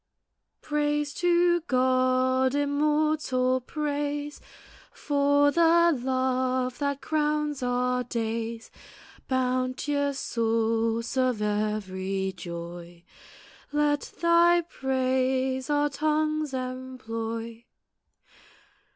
[0.63, 4.41] Praise to God, immortal praise,
[4.91, 8.71] For the love that crowns our days
[9.27, 13.03] Bounteous source of every joy,
[13.71, 17.65] Let Thy praise our tongues employ!